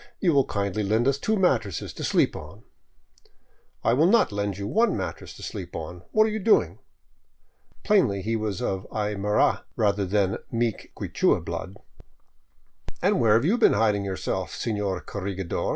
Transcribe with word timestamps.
You 0.19 0.33
will 0.33 0.45
kindly 0.47 0.81
lend 0.81 1.07
us 1.07 1.19
two 1.19 1.35
mattresses 1.37 1.93
to 1.93 2.03
sleep 2.03 2.35
on.'*" 2.35 2.63
I 3.83 3.93
will 3.93 4.07
not 4.07 4.31
lend 4.31 4.57
you 4.57 4.65
one 4.65 4.97
mattress 4.97 5.35
to 5.35 5.43
sleep 5.43 5.75
on. 5.75 6.01
What 6.11 6.23
are 6.25 6.31
you 6.31 6.39
doing?" 6.39 6.79
Plainly 7.83 8.23
he 8.23 8.35
was 8.35 8.63
of 8.63 8.87
Aymara 8.91 9.61
rather 9.75 10.07
than 10.07 10.37
meek 10.51 10.91
Quichua 10.95 11.45
blood." 11.45 11.77
And 13.03 13.19
where 13.21 13.35
have 13.35 13.45
you 13.45 13.59
been 13.59 13.73
hiding 13.73 14.03
yourself, 14.03 14.55
senor 14.55 15.01
corregidor? 15.01 15.69